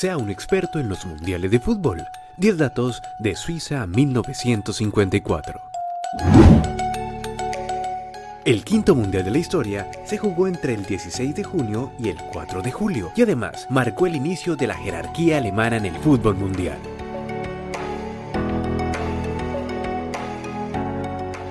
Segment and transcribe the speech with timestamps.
[0.00, 2.08] sea un experto en los mundiales de fútbol.
[2.38, 5.60] 10 datos de Suiza 1954.
[8.46, 12.16] El quinto mundial de la historia se jugó entre el 16 de junio y el
[12.32, 16.34] 4 de julio y además marcó el inicio de la jerarquía alemana en el fútbol
[16.34, 16.78] mundial.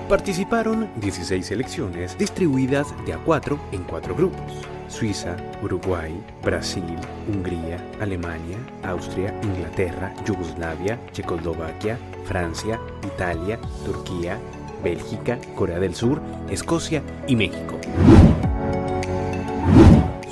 [0.10, 4.79] Participaron 16 selecciones distribuidas de a 4 en 4 grupos.
[4.90, 6.14] Suiza, Uruguay,
[6.44, 6.96] Brasil,
[7.28, 14.38] Hungría, Alemania, Austria, Inglaterra, Yugoslavia, Checoslovaquia, Francia, Italia, Turquía,
[14.84, 17.80] Bélgica, Corea del Sur, Escocia y México.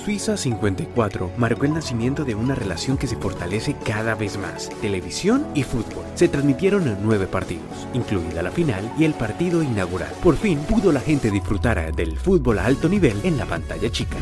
[0.07, 4.69] Suiza 54 marcó el nacimiento de una relación que se fortalece cada vez más.
[4.79, 6.05] Televisión y fútbol.
[6.15, 10.13] Se transmitieron nueve partidos, incluida la final y el partido inaugural.
[10.23, 14.15] Por fin pudo la gente disfrutar del fútbol a alto nivel en la pantalla chica.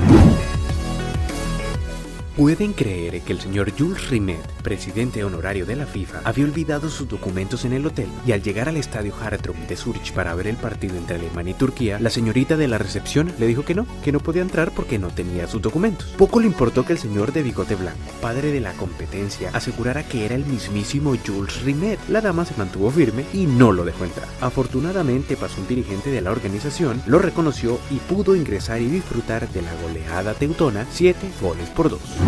[2.36, 7.08] ¿Pueden creer que el señor Jules Rimet, presidente honorario de la FIFA, había olvidado sus
[7.08, 10.58] documentos en el hotel y al llegar al estadio Hartrum de Zurich para ver el
[10.58, 14.12] partido entre Alemania y Turquía, la señorita de la recepción le dijo que no, que
[14.12, 16.08] no podía entrar porque no tenía sus documentos?
[16.18, 20.26] Poco le importó que el señor de bigote blanco, padre de la competencia, asegurara que
[20.26, 22.00] era el mismísimo Jules Rimet.
[22.10, 24.28] La dama se mantuvo firme y no lo dejó entrar.
[24.42, 29.62] Afortunadamente pasó un dirigente de la organización, lo reconoció y pudo ingresar y disfrutar de
[29.62, 32.25] la goleada teutona 7 goles por 2.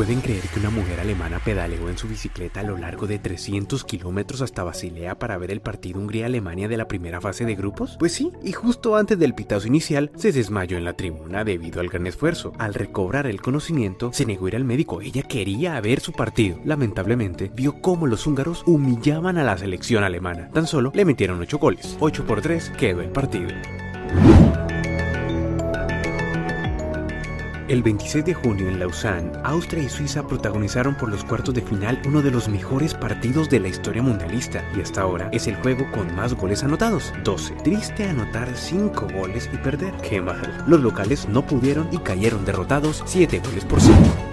[0.00, 3.84] ¿Pueden creer que una mujer alemana pedaleó en su bicicleta a lo largo de 300
[3.84, 7.96] kilómetros hasta Basilea para ver el partido Hungría-Alemania de la primera fase de grupos?
[7.98, 11.90] Pues sí, y justo antes del pitazo inicial se desmayó en la tribuna debido al
[11.90, 12.54] gran esfuerzo.
[12.58, 15.02] Al recobrar el conocimiento, se negó a ir al médico.
[15.02, 16.58] Ella quería ver su partido.
[16.64, 20.48] Lamentablemente, vio cómo los húngaros humillaban a la selección alemana.
[20.50, 21.98] Tan solo le metieron 8 goles.
[22.00, 23.48] 8 por 3 quedó el partido.
[27.70, 32.02] El 26 de junio en Lausanne, Austria y Suiza protagonizaron por los cuartos de final
[32.04, 35.88] uno de los mejores partidos de la historia mundialista y hasta ahora es el juego
[35.92, 37.54] con más goles anotados, 12.
[37.62, 40.64] Triste anotar 5 goles y perder, qué mal.
[40.66, 44.29] Los locales no pudieron y cayeron derrotados 7 goles por 5.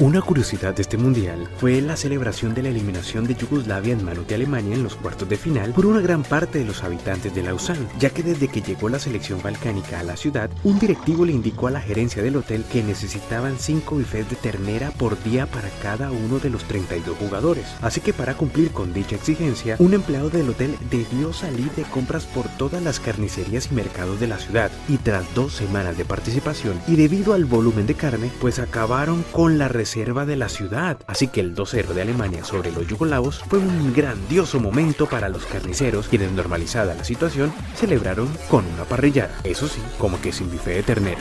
[0.00, 4.26] Una curiosidad de este mundial fue la celebración de la eliminación de Yugoslavia en manos
[4.26, 7.42] de Alemania en los cuartos de final por una gran parte de los habitantes de
[7.42, 11.32] Lausanne, ya que desde que llegó la selección balcánica a la ciudad, un directivo le
[11.32, 15.68] indicó a la gerencia del hotel que necesitaban 5 bifes de ternera por día para
[15.82, 17.66] cada uno de los 32 jugadores.
[17.82, 22.24] Así que para cumplir con dicha exigencia, un empleado del hotel debió salir de compras
[22.24, 26.80] por todas las carnicerías y mercados de la ciudad, y tras dos semanas de participación
[26.88, 30.98] y debido al volumen de carne, pues acabaron con la reserva de la ciudad.
[31.08, 35.46] Así que el 2-0 de Alemania sobre los yugoslavos fue un grandioso momento para los
[35.46, 39.40] carniceros, quienes normalizada la situación celebraron con una parrillada.
[39.42, 41.20] Eso sí, como que sin bife de ternera.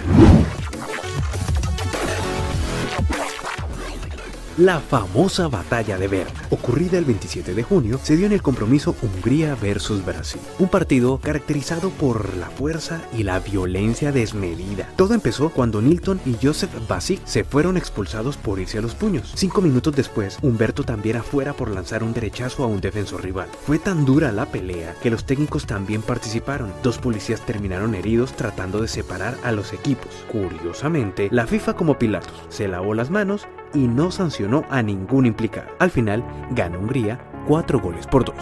[4.60, 8.94] La famosa batalla de Berna, ocurrida el 27 de junio, se dio en el compromiso
[9.02, 14.90] Hungría versus Brasil, un partido caracterizado por la fuerza y la violencia desmedida.
[14.98, 19.32] Todo empezó cuando Nilton y Joseph Basic se fueron expulsados por irse a los puños.
[19.34, 23.48] Cinco minutos después, Humberto también afuera por lanzar un derechazo a un defensor rival.
[23.66, 26.74] Fue tan dura la pelea que los técnicos también participaron.
[26.84, 30.10] Dos policías terminaron heridos tratando de separar a los equipos.
[30.30, 35.70] Curiosamente, la FIFA como Pilatos se lavó las manos y no sancionó a ningún implicado.
[35.80, 38.36] Al final, ganó Hungría 4 goles por 2.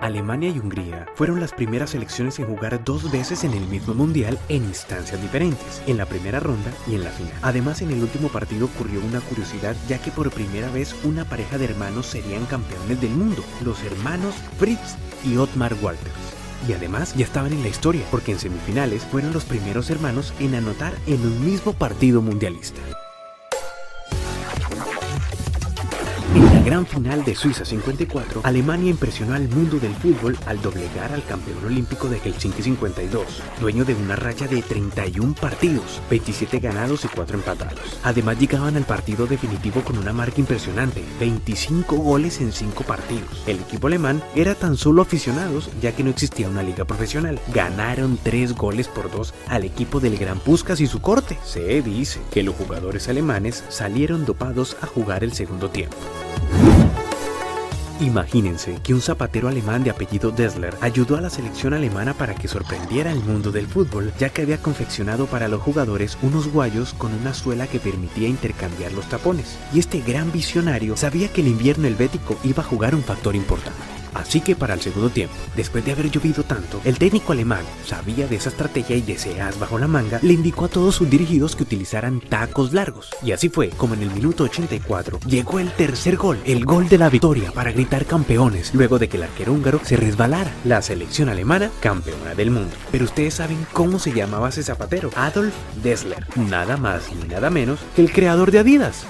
[0.00, 4.38] Alemania y Hungría fueron las primeras selecciones en jugar dos veces en el mismo mundial
[4.48, 7.34] en instancias diferentes, en la primera ronda y en la final.
[7.42, 11.58] Además, en el último partido ocurrió una curiosidad ya que por primera vez una pareja
[11.58, 17.24] de hermanos serían campeones del mundo, los hermanos Fritz y Otmar Walters y además ya
[17.24, 21.44] estaban en la historia, porque en semifinales fueron los primeros hermanos en anotar en un
[21.44, 22.80] mismo partido mundialista.
[26.34, 31.12] En la gran final de Suiza 54, Alemania impresionó al mundo del fútbol al doblegar
[31.12, 37.06] al campeón olímpico de Helsinki 52, dueño de una racha de 31 partidos, 27 ganados
[37.06, 37.98] y 4 empatados.
[38.04, 43.42] Además llegaban al partido definitivo con una marca impresionante, 25 goles en 5 partidos.
[43.46, 47.40] El equipo alemán era tan solo aficionados ya que no existía una liga profesional.
[47.54, 51.38] Ganaron 3 goles por 2 al equipo del Gran Puskas y su corte.
[51.42, 55.96] Se dice que los jugadores alemanes salieron dopados a jugar el segundo tiempo.
[58.00, 62.46] Imagínense que un zapatero alemán de apellido Dessler ayudó a la selección alemana para que
[62.46, 67.12] sorprendiera al mundo del fútbol, ya que había confeccionado para los jugadores unos guayos con
[67.12, 69.58] una suela que permitía intercambiar los tapones.
[69.72, 73.98] Y este gran visionario sabía que el invierno helvético iba a jugar un factor importante.
[74.14, 78.26] Así que para el segundo tiempo, después de haber llovido tanto, el técnico alemán sabía
[78.26, 81.62] de esa estrategia y deseas bajo la manga, le indicó a todos sus dirigidos que
[81.62, 83.10] utilizaran tacos largos.
[83.22, 86.98] Y así fue, como en el minuto 84, llegó el tercer gol, el gol de
[86.98, 90.52] la victoria para gritar campeones, luego de que el arquero húngaro se resbalara.
[90.64, 92.74] La selección alemana, campeona del mundo.
[92.90, 97.80] Pero ustedes saben cómo se llamaba ese zapatero, Adolf Dessler, nada más ni nada menos
[97.94, 99.06] que el creador de Adidas.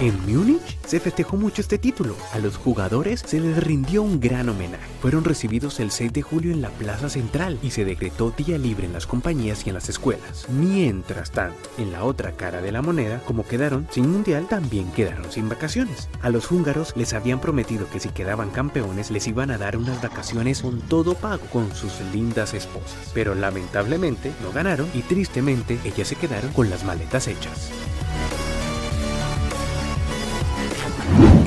[0.00, 2.16] En Múnich se festejó mucho este título.
[2.32, 4.82] A los jugadores se les rindió un gran homenaje.
[5.02, 8.86] Fueron recibidos el 6 de julio en la Plaza Central y se decretó día libre
[8.86, 10.46] en las compañías y en las escuelas.
[10.48, 15.30] Mientras tanto, en la otra cara de la moneda, como quedaron sin mundial, también quedaron
[15.30, 16.08] sin vacaciones.
[16.22, 20.00] A los húngaros les habían prometido que si quedaban campeones les iban a dar unas
[20.00, 23.10] vacaciones con todo pago con sus lindas esposas.
[23.12, 27.70] Pero lamentablemente no ganaron y tristemente ellas se quedaron con las maletas hechas.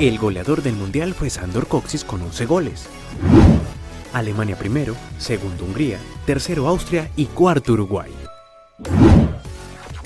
[0.00, 2.86] El goleador del mundial fue Sandor Coxis con 11 goles.
[4.12, 8.10] Alemania primero, segundo Hungría, tercero Austria y cuarto Uruguay.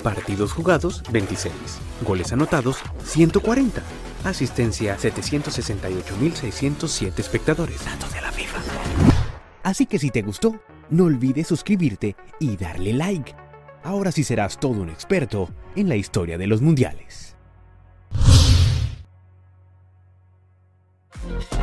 [0.03, 1.51] Partidos jugados 26,
[2.05, 3.81] goles anotados 140,
[4.25, 7.83] asistencia 768.607 espectadores.
[7.83, 8.59] Datos de la FIFA.
[9.63, 13.33] Así que si te gustó, no olvides suscribirte y darle like.
[13.83, 17.38] Ahora sí serás todo un experto en la historia de los mundiales.
[21.29, 21.59] Música